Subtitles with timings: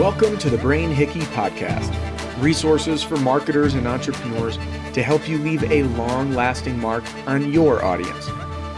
[0.00, 1.92] Welcome to the Brain Hickey Podcast
[2.40, 4.56] resources for marketers and entrepreneurs
[4.94, 8.26] to help you leave a long lasting mark on your audience.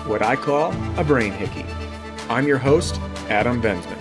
[0.08, 1.64] What I call a brain hickey.
[2.28, 2.96] I'm your host,
[3.28, 4.00] Adam Bensman.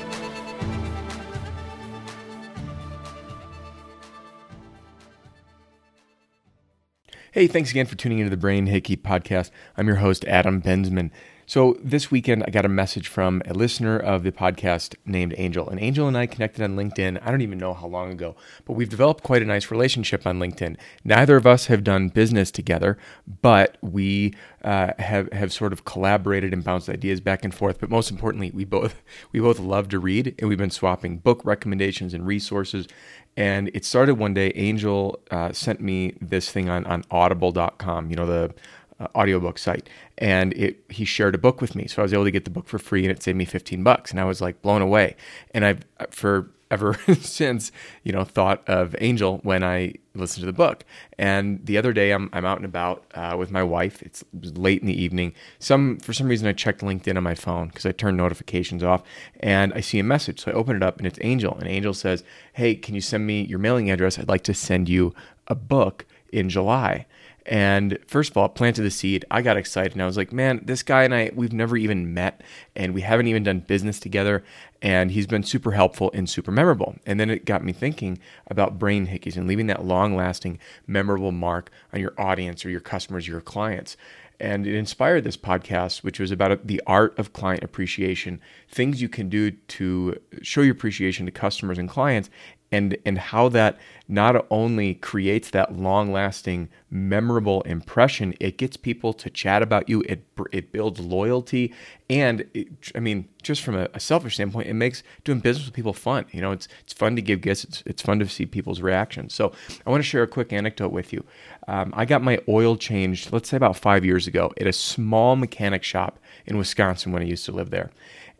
[7.31, 9.51] Hey, thanks again for tuning into the Brain Hickey podcast.
[9.77, 11.11] I'm your host, Adam Bensman.
[11.51, 15.67] So this weekend, I got a message from a listener of the podcast named Angel.
[15.67, 17.21] And Angel and I connected on LinkedIn.
[17.21, 20.39] I don't even know how long ago, but we've developed quite a nice relationship on
[20.39, 20.77] LinkedIn.
[21.03, 22.97] Neither of us have done business together,
[23.41, 24.33] but we
[24.63, 27.81] uh, have have sort of collaborated and bounced ideas back and forth.
[27.81, 29.01] But most importantly, we both
[29.33, 32.87] we both love to read, and we've been swapping book recommendations and resources.
[33.35, 34.51] And it started one day.
[34.55, 38.09] Angel uh, sent me this thing on on Audible.com.
[38.09, 38.53] You know the
[39.01, 39.89] uh, audiobook site.
[40.17, 42.51] And it he shared a book with me so i was able to get the
[42.51, 45.15] book for free and it saved me 15 bucks and i was like blown away.
[45.53, 47.71] And i've uh, for ever since
[48.03, 50.83] you know thought of angel when i listened to the book.
[51.17, 54.01] And the other day i'm, I'm out and about uh, with my wife.
[54.03, 55.33] It's late in the evening.
[55.57, 59.01] Some for some reason i checked linkedin on my phone because i turned notifications off
[59.39, 60.41] and i see a message.
[60.41, 61.57] So i open it up and it's angel.
[61.57, 62.23] And angel says
[62.53, 64.19] hey can you send me your mailing address?
[64.19, 65.15] I'd like to send you
[65.47, 67.05] a book in july
[67.45, 69.25] and first of all, planted the seed.
[69.31, 72.13] I got excited and I was like, man, this guy and I, we've never even
[72.13, 72.41] met
[72.75, 74.43] and we haven't even done business together.
[74.81, 76.95] And he's been super helpful and super memorable.
[77.05, 81.31] And then it got me thinking about brain hickeys and leaving that long lasting, memorable
[81.31, 83.97] mark on your audience or your customers, your clients.
[84.39, 89.07] And it inspired this podcast, which was about the art of client appreciation, things you
[89.07, 92.31] can do to show your appreciation to customers and clients,
[92.71, 93.77] and and how that
[94.07, 100.01] not only creates that long-lasting memorable impression it gets people to chat about you.
[100.07, 101.73] It it builds loyalty.
[102.09, 105.73] And it, i mean just from a, a, selfish standpoint it makes doing business with
[105.73, 106.25] people fun.
[106.31, 107.63] You know it's it's fun to give gifts.
[107.63, 109.33] It's, it's fun to see people's reactions.
[109.33, 109.51] So
[109.85, 111.23] i want to share a quick anecdote with you.
[111.67, 115.35] Um, i got my oil changed let's say about five years ago at a small
[115.35, 117.91] mechanic shop in wisconsin when i used to live there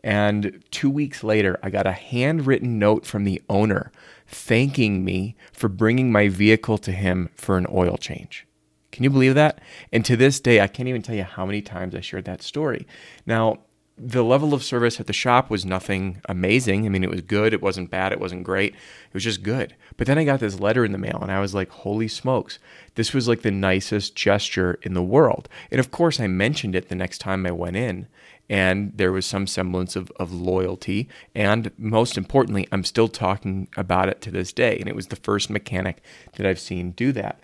[0.02, 3.92] and two weeks later, I got a handwritten note from the owner
[4.26, 8.46] thanking me for bringing my vehicle to him for an oil change.
[8.90, 9.60] Can you believe that?
[9.92, 12.42] And to this day, I can't even tell you how many times I shared that
[12.42, 12.86] story.
[13.26, 13.58] Now,
[13.96, 16.86] the level of service at the shop was nothing amazing.
[16.86, 17.52] I mean, it was good.
[17.52, 18.12] It wasn't bad.
[18.12, 18.74] It wasn't great.
[18.74, 19.76] It was just good.
[19.96, 22.58] But then I got this letter in the mail and I was like, holy smokes,
[22.94, 25.48] this was like the nicest gesture in the world.
[25.70, 28.08] And of course, I mentioned it the next time I went in
[28.48, 31.08] and there was some semblance of, of loyalty.
[31.34, 34.76] And most importantly, I'm still talking about it to this day.
[34.78, 36.02] And it was the first mechanic
[36.36, 37.40] that I've seen do that.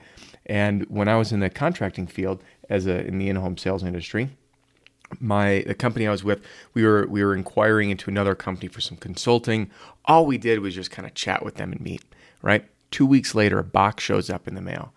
[0.47, 4.31] And when I was in the contracting field as a in the in-home sales industry,
[5.21, 6.43] my the company I was with,
[6.75, 9.71] we were we were inquiring into another company for some consulting.
[10.05, 12.03] All we did was just kind of chat with them and meet,
[12.43, 12.65] right?
[12.91, 14.93] Two weeks later, a box shows up in the mail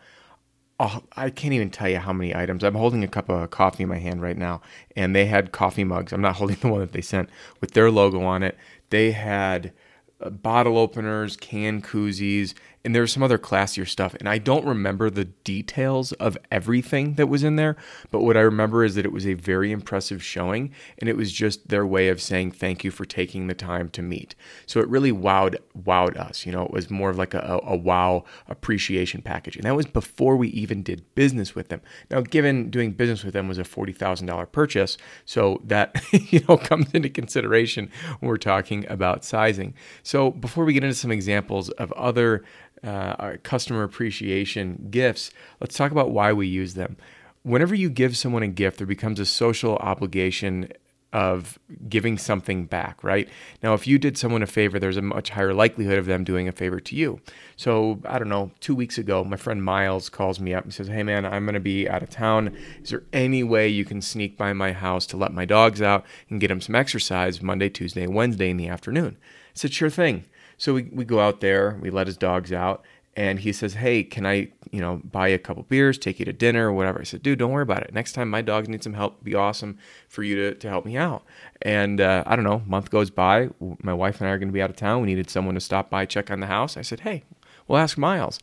[0.82, 2.64] oh, I can't even tell you how many items.
[2.64, 4.62] I'm holding a cup of coffee in my hand right now,
[4.96, 6.12] and they had coffee mugs.
[6.12, 7.30] I'm not holding the one that they sent
[7.62, 8.58] with their logo on it.
[8.90, 9.74] They had
[10.20, 14.16] uh, bottle openers, can koozies, and there was some other classier stuff.
[14.16, 17.78] And I don't remember the details of everything that was in there,
[18.10, 21.32] but what I remember is that it was a very impressive showing, and it was
[21.32, 24.36] just their way of saying thank you for taking the time to meet.
[24.66, 26.46] So it really wowed wowed us.
[26.46, 29.86] You know, it was more of like a, a wow appreciation package, and that was
[29.86, 31.82] before we even did business with them.
[32.10, 36.44] Now, given doing business with them was a forty thousand dollar purchase, so that you
[36.48, 39.74] know comes into consideration when we're talking about sizing.
[40.04, 42.44] So before we get into some examples of other
[42.84, 46.98] uh, our customer appreciation gifts, let's talk about why we use them.
[47.44, 50.72] Whenever you give someone a gift, there becomes a social obligation
[51.14, 51.60] of
[51.90, 53.28] giving something back, right?
[53.62, 56.48] Now, if you did someone a favor, there's a much higher likelihood of them doing
[56.48, 57.20] a favor to you.
[57.58, 60.88] So, I don't know, two weeks ago, my friend Miles calls me up and says,
[60.88, 62.56] Hey, man, I'm going to be out of town.
[62.82, 66.06] Is there any way you can sneak by my house to let my dogs out
[66.30, 69.18] and get them some exercise Monday, Tuesday, Wednesday in the afternoon?
[69.20, 70.26] I said, Sure thing.
[70.62, 72.86] So we, we go out there, we let his dogs out,
[73.16, 76.26] and he says, Hey, can I, you know, buy you a couple beers, take you
[76.26, 77.02] to dinner or whatever?
[77.02, 77.92] I said, Dude, don't worry about it.
[77.96, 80.98] Next time my dogs need some help, be awesome for you to, to help me
[80.98, 81.24] out.
[81.64, 83.50] And uh, I don't know, month goes by.
[83.82, 85.02] My wife and I are going to be out of town.
[85.02, 86.78] We needed someone to stop by, check on the house.
[86.78, 87.24] I said, Hey,
[87.68, 88.38] we'll ask Miles.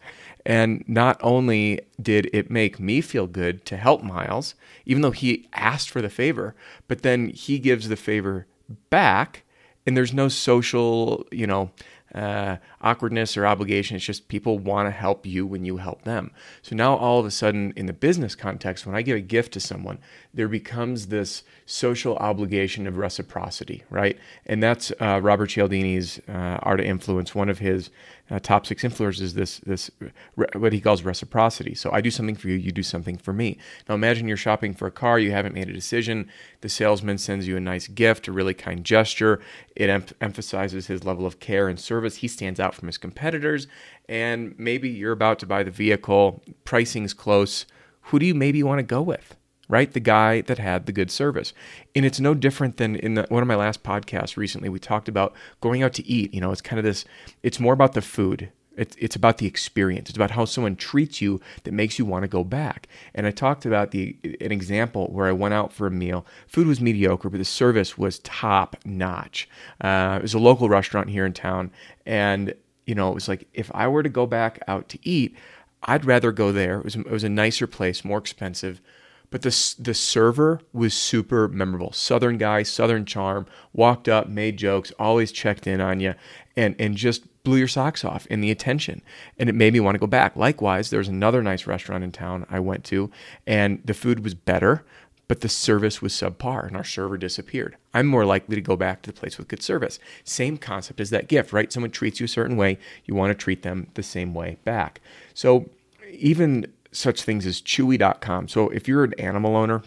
[0.44, 4.56] And not only did it make me feel good to help Miles,
[4.86, 6.56] even though he asked for the favor,
[6.88, 8.48] but then he gives the favor
[8.90, 9.44] back
[9.88, 11.70] and there's no social, you know,
[12.14, 13.96] uh, awkwardness or obligation.
[13.96, 16.30] It's just people want to help you when you help them.
[16.62, 19.52] So now all of a sudden, in the business context, when I give a gift
[19.52, 19.98] to someone,
[20.32, 24.18] there becomes this social obligation of reciprocity, right?
[24.46, 27.34] And that's uh, Robert Cialdini's uh, Art of Influence.
[27.34, 27.90] One of his
[28.30, 29.90] uh, top six influencers is this this
[30.36, 31.74] re- what he calls reciprocity.
[31.74, 33.58] So I do something for you, you do something for me.
[33.88, 36.30] Now imagine you're shopping for a car, you haven't made a decision.
[36.60, 39.40] The salesman sends you a nice gift, a really kind gesture.
[39.76, 42.16] It em- emphasizes his level of care and service.
[42.16, 43.66] He stands out from his competitors,
[44.08, 46.42] and maybe you're about to buy the vehicle.
[46.64, 47.66] Pricing's close.
[48.02, 49.36] Who do you maybe want to go with?
[49.68, 49.92] Right?
[49.92, 51.52] The guy that had the good service.
[51.94, 55.08] And it's no different than in the, one of my last podcasts recently, we talked
[55.08, 56.32] about going out to eat.
[56.32, 57.04] You know, it's kind of this,
[57.42, 58.50] it's more about the food.
[58.76, 60.08] It's, it's about the experience.
[60.08, 62.86] It's about how someone treats you that makes you want to go back.
[63.12, 66.24] And I talked about the an example where I went out for a meal.
[66.46, 69.48] Food was mediocre, but the service was top notch.
[69.80, 71.72] Uh, it was a local restaurant here in town,
[72.06, 72.54] and
[72.86, 75.36] you know it was like if I were to go back out to eat,
[75.82, 76.78] I'd rather go there.
[76.78, 78.80] It was, it was a nicer place, more expensive,
[79.30, 81.92] but the the server was super memorable.
[81.92, 83.46] Southern guy, Southern charm.
[83.72, 86.14] Walked up, made jokes, always checked in on you,
[86.56, 89.00] and and just blew your socks off in the attention,
[89.38, 90.36] and it made me want to go back.
[90.36, 93.10] Likewise, there was another nice restaurant in town I went to,
[93.46, 94.84] and the food was better,
[95.28, 97.76] but the service was subpar, and our server disappeared.
[97.94, 99.98] I'm more likely to go back to the place with good service.
[100.24, 101.72] Same concept as that gift, right?
[101.72, 105.00] Someone treats you a certain way, you want to treat them the same way back.
[105.32, 105.70] So
[106.10, 108.48] even such things as chewy.com.
[108.48, 109.82] So if you're an animal owner,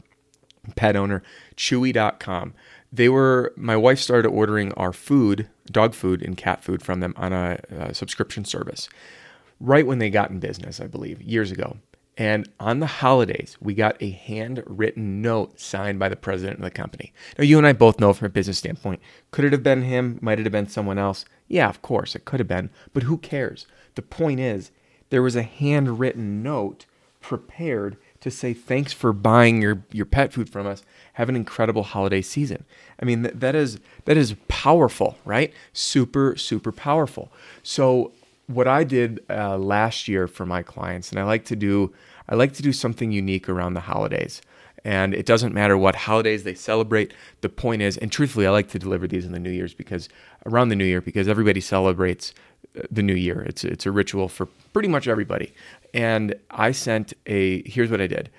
[0.75, 1.24] pet owner,
[1.56, 2.53] chewy.com.
[2.94, 7.13] They were my wife started ordering our food, dog food and cat food from them
[7.18, 8.89] on a, a subscription service.
[9.59, 11.77] Right when they got in business, I believe, years ago.
[12.18, 16.71] And on the holidays, we got a handwritten note signed by the president of the
[16.71, 17.13] company.
[17.38, 19.01] Now, you and I both know from a business standpoint,
[19.31, 20.19] could it have been him?
[20.21, 21.24] Might it have been someone else?
[21.48, 22.69] Yeah, of course, it could have been.
[22.94, 23.65] But who cares?
[23.95, 24.71] The point is,
[25.09, 26.86] there was a handwritten note
[27.21, 30.83] prepared to say thanks for buying your, your pet food from us.
[31.13, 32.65] Have an incredible holiday season.
[33.01, 35.53] I mean, that, that is that is powerful, right?
[35.73, 37.31] Super, super powerful.
[37.63, 38.12] So
[38.47, 41.94] what I did uh, last year for my clients, and I like to do
[42.29, 44.41] I like to do something unique around the holidays.
[44.83, 47.13] And it doesn't matter what holidays they celebrate.
[47.41, 50.09] The point is, and truthfully, I like to deliver these in the New Year's because
[50.47, 52.33] around the New Year, because everybody celebrates
[52.75, 53.44] uh, the New Year.
[53.44, 55.53] It's it's a ritual for pretty much everybody.
[55.93, 58.29] And I sent a, here's what I did.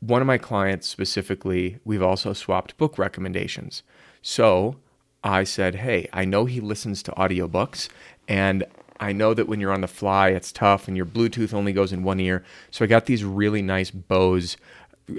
[0.00, 3.82] One of my clients specifically, we've also swapped book recommendations.
[4.22, 4.76] So
[5.24, 7.88] I said, hey, I know he listens to audiobooks
[8.28, 8.64] and
[9.00, 11.92] I know that when you're on the fly, it's tough and your Bluetooth only goes
[11.92, 12.44] in one ear.
[12.70, 14.56] So I got these really nice Bose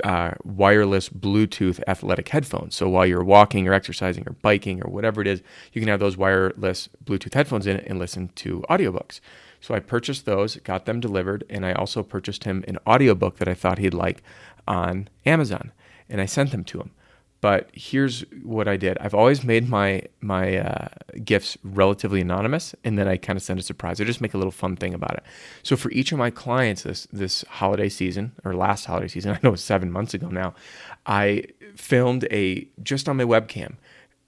[0.04, 2.76] uh, wireless Bluetooth athletic headphones.
[2.76, 5.42] So while you're walking or exercising or biking or whatever it is,
[5.74, 9.20] you can have those wireless Bluetooth headphones in it and listen to audiobooks.
[9.62, 13.48] So I purchased those, got them delivered, and I also purchased him an audiobook that
[13.48, 14.24] I thought he'd like
[14.68, 15.72] on Amazon,
[16.08, 16.92] and I sent them to him.
[17.42, 18.98] But here's what I did.
[18.98, 20.88] I've always made my my uh,
[21.24, 24.02] gifts relatively anonymous, and then I kind of send a surprise.
[24.02, 25.24] I just make a little fun thing about it.
[25.64, 29.40] So for each of my clients this this holiday season or last holiday season, I
[29.42, 30.54] know it's seven months ago now,
[31.06, 31.46] I
[31.76, 33.76] filmed a just on my webcam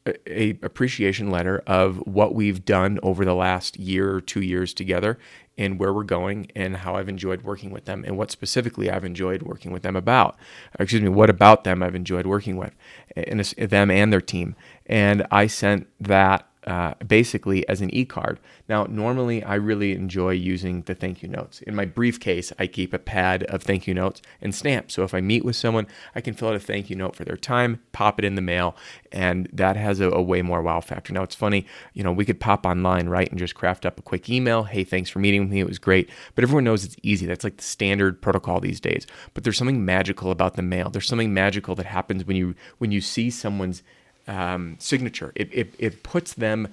[0.05, 5.17] a appreciation letter of what we've done over the last year or two years together
[5.57, 9.05] and where we're going and how I've enjoyed working with them and what specifically I've
[9.05, 10.37] enjoyed working with them about.
[10.79, 12.75] Excuse me, what about them I've enjoyed working with
[13.15, 14.55] and them and their team.
[14.87, 18.39] And I sent that uh, basically as an e-card.
[18.69, 21.61] Now, normally I really enjoy using the thank you notes.
[21.61, 24.93] In my briefcase, I keep a pad of thank you notes and stamps.
[24.93, 27.25] So if I meet with someone, I can fill out a thank you note for
[27.25, 28.75] their time, pop it in the mail,
[29.11, 31.13] and that has a, a way more wow factor.
[31.13, 34.03] Now, it's funny, you know, we could pop online, right, and just craft up a
[34.03, 34.63] quick email.
[34.63, 35.61] Hey, thanks for meeting with me.
[35.61, 36.09] It was great.
[36.35, 37.25] But everyone knows it's easy.
[37.25, 39.07] That's like the standard protocol these days.
[39.33, 40.89] But there's something magical about the mail.
[40.89, 43.81] There's something magical that happens when you when you see someone's
[44.31, 45.33] um, signature.
[45.35, 46.69] It, it, it puts them,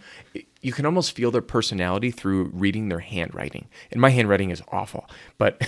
[0.62, 3.66] you can almost feel their personality through reading their handwriting.
[3.90, 5.60] And my handwriting is awful, but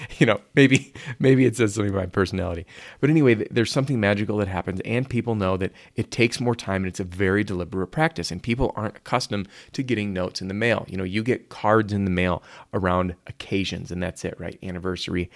[0.18, 2.64] you know, maybe maybe it says something about my personality.
[3.00, 6.82] But anyway, there's something magical that happens, and people know that it takes more time
[6.82, 8.30] and it's a very deliberate practice.
[8.30, 10.86] And people aren't accustomed to getting notes in the mail.
[10.88, 14.58] You know, you get cards in the mail around occasions, and that's it, right?
[14.62, 15.30] Anniversary,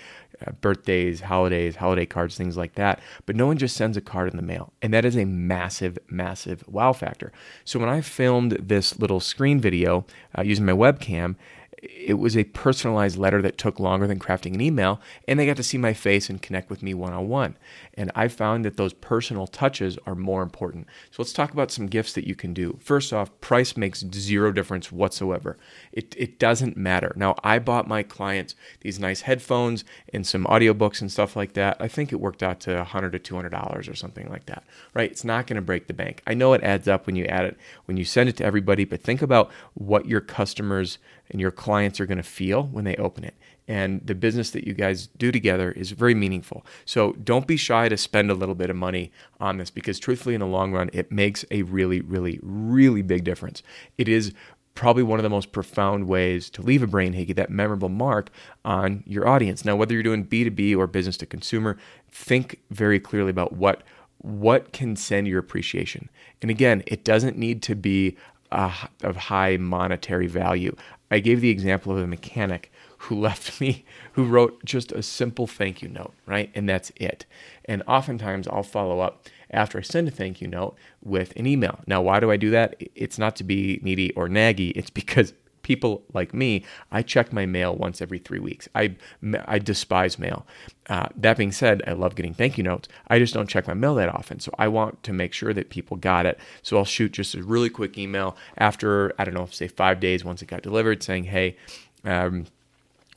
[0.61, 3.00] birthdays, holidays, holiday cards, things like that.
[3.26, 4.73] But no one just sends a card in the mail.
[4.83, 7.33] And that is a massive, massive wow factor.
[7.64, 11.37] So when I filmed this little screen video uh, using my webcam,
[11.82, 15.56] it was a personalized letter that took longer than crafting an email, and they got
[15.56, 17.56] to see my face and connect with me one on one.
[17.94, 20.87] And I found that those personal touches are more important.
[21.11, 22.78] So let's talk about some gifts that you can do.
[22.80, 25.56] First off, price makes zero difference whatsoever.
[25.92, 27.12] It, it doesn't matter.
[27.16, 31.76] Now, I bought my clients these nice headphones and some audiobooks and stuff like that.
[31.80, 35.11] I think it worked out to 100 to $200 or something like that, right?
[35.11, 36.23] It's not going to break the bank.
[36.26, 38.85] I know it adds up when you add it, when you send it to everybody,
[38.85, 40.99] but think about what your customers
[41.30, 43.35] and your clients are going to feel when they open it.
[43.66, 46.64] And the business that you guys do together is very meaningful.
[46.87, 50.35] So don't be shy to spend a little bit of money on this because, truthfully,
[50.35, 53.62] in the long run, it makes a really, really, really big difference.
[53.99, 54.32] It is
[54.75, 58.30] probably one of the most profound ways to leave a brain hickey, that memorable mark
[58.64, 59.64] on your audience.
[59.64, 61.76] Now, whether you're doing B2B or business to consumer,
[62.11, 63.82] think very clearly about what
[64.20, 66.08] what can send your appreciation.
[66.42, 68.16] And again, it doesn't need to be
[68.50, 70.74] of high monetary value.
[71.10, 75.46] I gave the example of a mechanic who left me, who wrote just a simple
[75.46, 76.50] thank you note, right?
[76.54, 77.26] And that's it.
[77.64, 81.80] And oftentimes I'll follow up after I send a thank you note with an email.
[81.86, 82.76] Now, why do I do that?
[82.94, 85.32] It's not to be needy or naggy, it's because
[85.68, 88.70] people like me, I check my mail once every three weeks.
[88.75, 88.96] I,
[89.44, 90.46] I despise mail.
[90.88, 92.88] Uh, that being said, I love getting thank you notes.
[93.08, 94.40] I just don't check my mail that often.
[94.40, 96.40] So I want to make sure that people got it.
[96.62, 100.25] So I'll shoot just a really quick email after, I don't know, say five days
[100.25, 101.58] once it got delivered saying, hey,
[102.02, 102.46] um,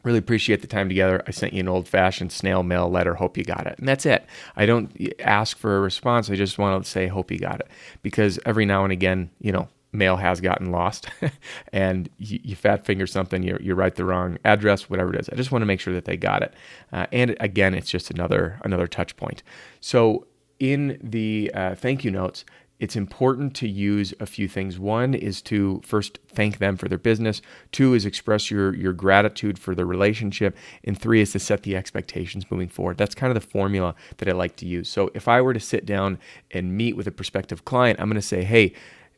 [0.03, 1.23] Really appreciate the time together.
[1.27, 3.13] I sent you an old fashioned snail mail letter.
[3.13, 3.77] Hope you got it.
[3.77, 4.25] And that's it.
[4.55, 6.27] I don't ask for a response.
[6.31, 7.67] I just want to say, hope you got it.
[8.01, 11.09] Because every now and again, you know, mail has gotten lost
[11.73, 15.29] and you, you, fat finger something, you, you write the wrong address, whatever it is.
[15.29, 16.53] I just want to make sure that they got it.
[16.91, 19.43] Uh, and again, it's just another, another touch point.
[19.79, 20.27] So
[20.59, 22.45] in the uh, thank you notes,
[22.81, 24.79] it's important to use a few things.
[24.79, 27.39] One is to first thank them for their business.
[27.71, 30.57] Two is express your, your gratitude for the relationship.
[30.83, 32.97] And three is to set the expectations moving forward.
[32.97, 34.89] That's kind of the formula that I like to use.
[34.89, 36.17] So if I were to sit down
[36.49, 38.73] and meet with a prospective client, I'm going to say, hey,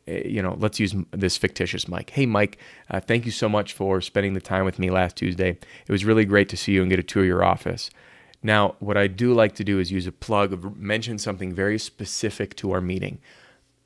[0.08, 2.10] you know, let's use this fictitious Mike.
[2.10, 2.58] Hey, Mike,
[2.90, 5.50] uh, thank you so much for spending the time with me last Tuesday.
[5.50, 7.90] It was really great to see you and get a tour of your office.
[8.42, 12.56] Now, what I do like to do is use a plug, mention something very specific
[12.58, 13.20] to our meeting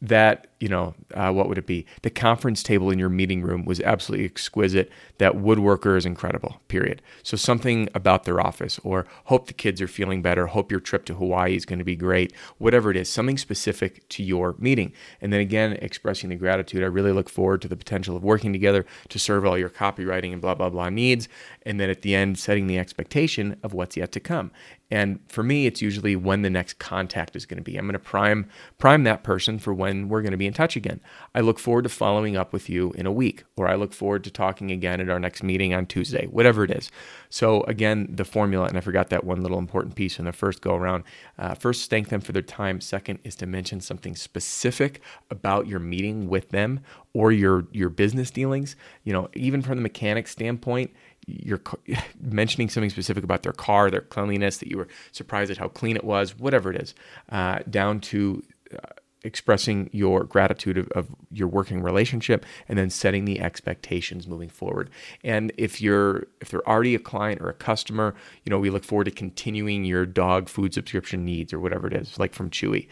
[0.01, 1.85] that you know uh, what would it be?
[2.01, 4.91] The conference table in your meeting room was absolutely exquisite.
[5.19, 7.01] That woodworker is incredible period.
[7.23, 11.05] So something about their office or hope the kids are feeling better hope your trip
[11.05, 14.93] to hawaii is going to be great whatever it is something specific to your meeting.
[15.21, 18.53] And then again expressing the gratitude i really look forward to the potential of working
[18.53, 21.27] together to serve all your copywriting and blah blah blah needs
[21.63, 24.51] and then at the end setting the expectation of what's yet to come.
[24.89, 27.75] And for me, it's usually when the next contact is going to be.
[27.75, 28.47] I'm going to prime
[28.77, 30.99] prime that person for when we're going to be in touch again.
[31.35, 34.23] I look forward to following up with you in a week, or I look forward
[34.23, 36.89] to talking again at our next meeting on Tuesday, whatever it is.
[37.29, 40.61] So again, the formula, and I forgot that one little important piece in the first
[40.61, 41.03] go around.
[41.37, 42.81] Uh, first, thank them for their time.
[42.81, 46.79] Second is to mention something specific about your meeting with them
[47.13, 48.75] or your your business dealings.
[49.03, 50.91] You know, even from the mechanic standpoint
[51.27, 51.61] you're
[52.21, 55.95] mentioning something specific about their car, their cleanliness, that you were surprised at how clean
[55.95, 56.95] it was, whatever it is,
[57.29, 58.41] uh, down to
[58.73, 58.87] uh,
[59.23, 64.89] expressing your gratitude of, of, your working relationship and then setting the expectations moving forward.
[65.23, 68.83] And if you're if they're already a client or a customer you know we look
[68.83, 72.87] forward to continuing your dog food subscription needs or whatever it is like from chewy.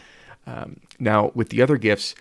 [0.47, 2.15] Um, now with the other gifts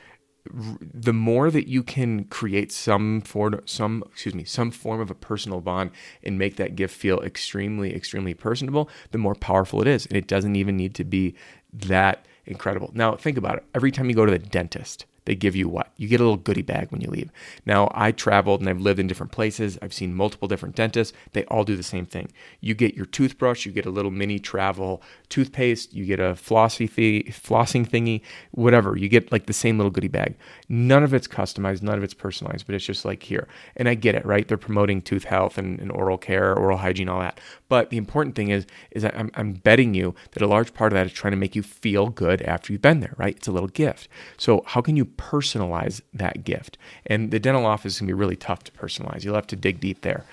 [0.46, 5.14] the more that you can create some form some excuse me some form of a
[5.14, 5.90] personal bond
[6.22, 10.04] and make that gift feel extremely extremely personable the more powerful it is.
[10.06, 11.34] And it doesn't even need to be
[11.72, 12.90] that incredible.
[12.94, 13.64] Now think about it.
[13.74, 15.90] Every time you go to the dentist they give you what?
[15.96, 17.30] You get a little goodie bag when you leave.
[17.64, 19.78] Now, I traveled and I've lived in different places.
[19.80, 21.16] I've seen multiple different dentists.
[21.32, 22.30] They all do the same thing.
[22.60, 26.88] You get your toothbrush, you get a little mini travel toothpaste, you get a flossy
[26.88, 28.96] flossing thingy, whatever.
[28.96, 30.36] You get like the same little goodie bag.
[30.68, 33.48] None of it's customized, none of it's personalized, but it's just like here.
[33.76, 34.46] And I get it, right?
[34.46, 37.40] They're promoting tooth health and, and oral care, oral hygiene, all that.
[37.68, 40.96] But the important thing is, is I'm, I'm betting you that a large part of
[40.96, 43.36] that is trying to make you feel good after you've been there, right?
[43.36, 44.08] It's a little gift.
[44.36, 46.78] So how can you personalize that gift?
[47.06, 49.24] And the dental office gonna be really tough to personalize.
[49.24, 50.24] You'll have to dig deep there.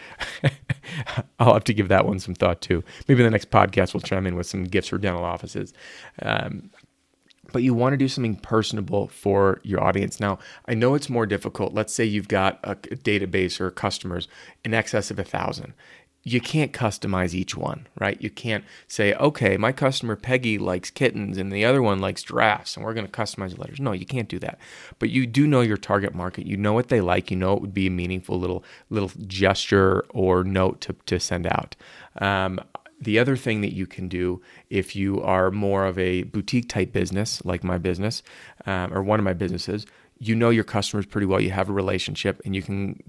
[1.39, 2.83] I'll have to give that one some thought too.
[3.07, 5.73] Maybe the next podcast we'll chime in with some gifts for dental offices.
[6.21, 6.71] Um,
[7.51, 10.19] but you want to do something personable for your audience.
[10.19, 11.73] Now, I know it's more difficult.
[11.73, 14.27] Let's say you've got a database or customers
[14.63, 15.73] in excess of a thousand
[16.23, 18.21] you can't customize each one, right?
[18.21, 22.75] You can't say, okay, my customer Peggy likes kittens and the other one likes giraffes,
[22.75, 23.79] and we're going to customize the letters.
[23.79, 24.59] No, you can't do that.
[24.99, 26.45] But you do know your target market.
[26.45, 27.31] You know what they like.
[27.31, 31.47] You know it would be a meaningful little little gesture or note to, to send
[31.47, 31.75] out.
[32.19, 32.59] Um,
[32.99, 36.93] the other thing that you can do if you are more of a boutique type
[36.93, 38.21] business, like my business
[38.67, 39.87] um, or one of my businesses,
[40.19, 41.41] you know your customers pretty well.
[41.41, 43.01] You have a relationship and you can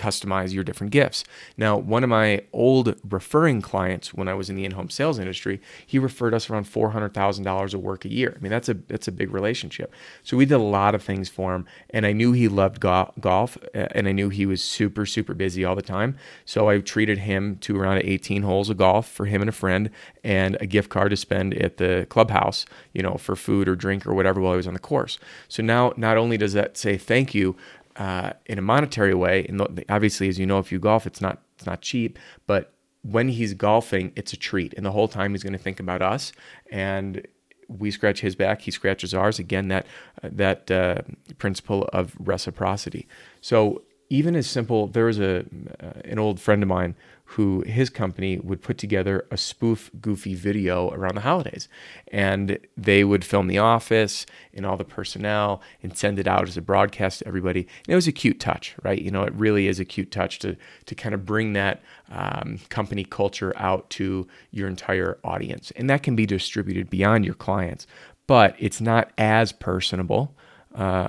[0.00, 1.24] customize your different gifts.
[1.56, 5.60] Now, one of my old referring clients when I was in the in-home sales industry,
[5.86, 8.34] he referred us around $400,000 of work a year.
[8.36, 9.92] I mean, that's a that's a big relationship.
[10.22, 13.12] So we did a lot of things for him and I knew he loved go-
[13.20, 16.16] golf and I knew he was super super busy all the time.
[16.44, 19.90] So I treated him to around 18 holes of golf for him and a friend
[20.24, 24.06] and a gift card to spend at the clubhouse, you know, for food or drink
[24.06, 25.18] or whatever while he was on the course.
[25.48, 27.56] So now not only does that say thank you,
[28.00, 29.44] uh, in a monetary way.
[29.46, 33.28] And obviously, as you know, if you golf, it's not it's not cheap, but when
[33.28, 34.72] he's golfing, it's a treat.
[34.74, 36.32] And the whole time he's going to think about us
[36.70, 37.26] and
[37.68, 39.38] we scratch his back, he scratches ours.
[39.38, 39.86] Again, that
[40.22, 41.02] uh, that uh,
[41.38, 43.06] principle of reciprocity.
[43.42, 45.44] So even as simple, there was a
[45.80, 46.96] uh, an old friend of mine
[47.36, 51.68] who his company would put together a spoof goofy video around the holidays.
[52.08, 56.56] And they would film the office and all the personnel and send it out as
[56.56, 57.60] a broadcast to everybody.
[57.60, 59.00] And it was a cute touch right?
[59.00, 62.58] You know it really is a cute touch to to kind of bring that um,
[62.68, 65.70] company culture out to your entire audience.
[65.76, 67.86] And that can be distributed beyond your clients.
[68.26, 70.34] But it's not as personable
[70.74, 71.08] uh,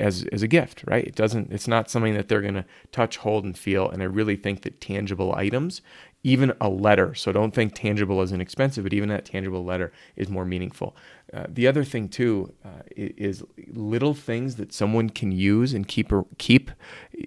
[0.00, 1.04] as as a gift, right?
[1.04, 1.52] It doesn't.
[1.52, 3.88] It's not something that they're going to touch, hold, and feel.
[3.88, 5.82] And I really think that tangible items,
[6.22, 7.14] even a letter.
[7.14, 10.96] So don't think tangible as inexpensive, but even that tangible letter is more meaningful.
[11.32, 16.10] Uh, the other thing too uh, is little things that someone can use and keep
[16.38, 16.70] keep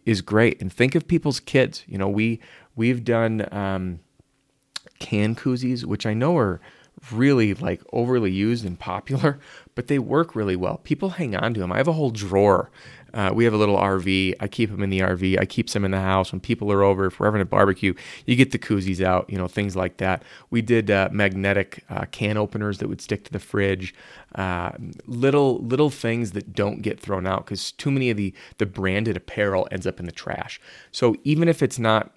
[0.05, 0.61] is great.
[0.61, 1.83] And think of people's kids.
[1.87, 2.39] You know, we
[2.75, 3.99] we've done um,
[4.97, 6.59] can koozies, which I know are
[7.11, 9.39] really like overly used and popular,
[9.75, 10.77] but they work really well.
[10.83, 11.71] People hang on to them.
[11.71, 12.69] I have a whole drawer.
[13.13, 14.35] Uh, we have a little RV.
[14.39, 15.39] I keep them in the RV.
[15.39, 16.31] I keep some in the house.
[16.31, 17.93] When people are over, if we're having a barbecue,
[18.25, 20.23] you get the koozies out, you know, things like that.
[20.49, 23.93] We did uh, magnetic uh, can openers that would stick to the fridge.
[24.35, 24.71] Uh,
[25.07, 29.17] little little things that don't get thrown out because too many of the the branded
[29.17, 30.61] apparel ends up in the trash.
[30.91, 32.11] So even if it's not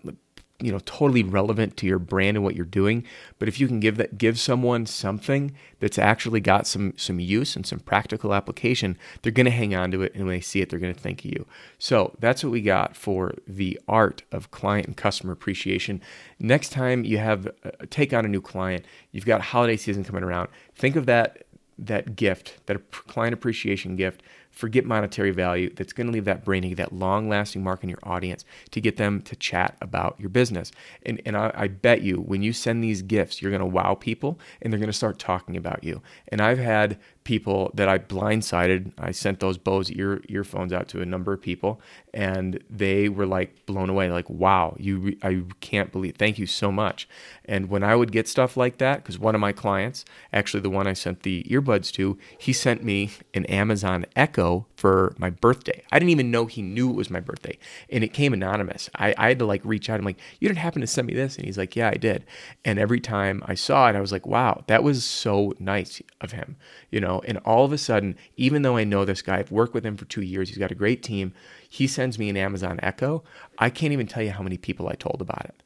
[0.62, 3.04] you know totally relevant to your brand and what you're doing.
[3.38, 7.56] But if you can give that give someone something that's actually got some some use
[7.56, 10.60] and some practical application they're going to hang on to it and when they see
[10.60, 11.46] it they're going to think of you.
[11.78, 16.00] So that's what we got for the art of client and customer appreciation.
[16.38, 20.22] Next time you have uh, take on a new client you've got holiday season coming
[20.22, 21.44] around think of that
[21.78, 24.22] that gift that client appreciation gift
[24.52, 27.98] forget monetary value that's going to leave that brain, that long lasting mark in your
[28.02, 30.70] audience to get them to chat about your business.
[31.04, 33.94] And, and I, I bet you when you send these gifts, you're going to wow
[33.94, 36.02] people and they're going to start talking about you.
[36.28, 38.92] And I've had people that I blindsided.
[38.98, 41.80] I sent those Bose ear earphones out to a number of people,
[42.12, 44.10] and they were like blown away.
[44.10, 45.16] Like, wow, you!
[45.22, 46.16] I can't believe.
[46.16, 47.08] Thank you so much.
[47.44, 50.70] And when I would get stuff like that, because one of my clients, actually the
[50.70, 55.82] one I sent the earbuds to, he sent me an Amazon Echo for my birthday.
[55.92, 57.58] I didn't even know he knew it was my birthday,
[57.90, 58.90] and it came anonymous.
[58.96, 59.98] I, I had to like reach out.
[59.98, 61.36] I'm like, you didn't happen to send me this?
[61.36, 62.24] And he's like, yeah, I did.
[62.64, 66.32] And every time I saw it, I was like, wow, that was so nice of
[66.32, 66.56] him.
[66.90, 69.50] You know, know, and all of a sudden, even though I know this guy, I've
[69.50, 71.32] worked with him for two years, he's got a great team.
[71.68, 73.22] He sends me an Amazon Echo.
[73.58, 75.62] I can't even tell you how many people I told about it.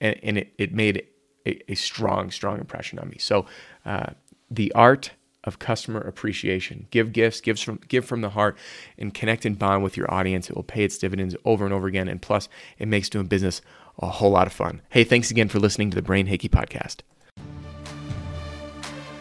[0.00, 1.06] And, and it, it made
[1.46, 3.16] a, a, strong, strong impression on me.
[3.18, 3.46] So,
[3.84, 4.10] uh,
[4.50, 5.12] the art
[5.44, 6.86] of customer appreciation.
[6.90, 8.58] Give gifts, give from, give from the heart,
[8.98, 10.50] and connect and bond with your audience.
[10.50, 12.08] It will pay its dividends over and over again.
[12.08, 13.62] And plus, it makes doing business
[13.98, 14.82] a whole lot of fun.
[14.90, 16.98] Hey, thanks again for listening to the Brain Hickey podcast.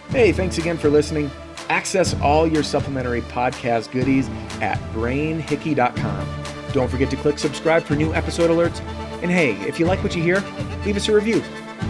[0.10, 1.30] Hey, thanks again for listening.
[1.70, 4.28] Access all your supplementary podcast goodies
[4.62, 6.28] at brainhickey.com.
[6.74, 8.82] Don't forget to click subscribe for new episode alerts.
[9.22, 10.44] And hey, if you like what you hear,
[10.86, 11.44] leave us a review.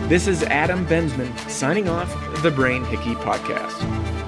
[0.08, 4.19] This is Adam Bensman signing off the Brain Hickey Podcast.